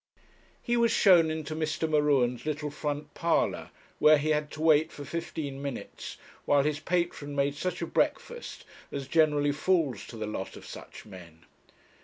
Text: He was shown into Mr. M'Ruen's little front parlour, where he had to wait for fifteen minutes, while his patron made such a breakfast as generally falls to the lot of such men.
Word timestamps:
He 0.63 0.75
was 0.77 0.91
shown 0.91 1.29
into 1.29 1.55
Mr. 1.55 1.87
M'Ruen's 1.87 2.43
little 2.43 2.71
front 2.71 3.13
parlour, 3.13 3.69
where 3.99 4.17
he 4.17 4.29
had 4.31 4.49
to 4.53 4.61
wait 4.63 4.91
for 4.91 5.05
fifteen 5.05 5.61
minutes, 5.61 6.17
while 6.45 6.63
his 6.63 6.79
patron 6.79 7.35
made 7.35 7.53
such 7.53 7.83
a 7.83 7.85
breakfast 7.85 8.65
as 8.91 9.07
generally 9.07 9.51
falls 9.51 10.07
to 10.07 10.17
the 10.17 10.25
lot 10.25 10.55
of 10.57 10.65
such 10.65 11.05
men. 11.05 11.45